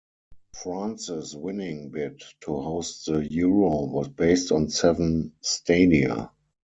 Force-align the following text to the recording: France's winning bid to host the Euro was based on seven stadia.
France's 0.55 1.35
winning 1.35 1.91
bid 1.91 2.23
to 2.39 2.59
host 2.59 3.05
the 3.05 3.19
Euro 3.33 3.85
was 3.85 4.07
based 4.07 4.51
on 4.51 4.67
seven 4.71 5.33
stadia. 5.41 6.31